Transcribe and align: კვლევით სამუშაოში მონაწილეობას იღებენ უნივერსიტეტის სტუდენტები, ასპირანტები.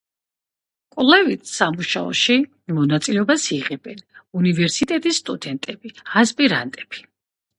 კვლევით 0.93 1.49
სამუშაოში 1.57 2.37
მონაწილეობას 2.77 3.45
იღებენ 3.57 4.01
უნივერსიტეტის 4.41 5.19
სტუდენტები, 5.23 5.95
ასპირანტები. 6.23 7.05